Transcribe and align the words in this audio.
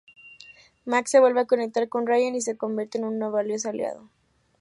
Max 0.83 1.11
se 1.11 1.19
vuelve 1.19 1.41
a 1.41 1.45
conectar 1.45 1.87
con 1.87 2.07
Ryan 2.07 2.33
y 2.33 2.41
se 2.41 2.57
convierte 2.57 2.97
en 2.97 3.05
un 3.05 3.19
valioso 3.31 3.69
aliado. 3.69 4.09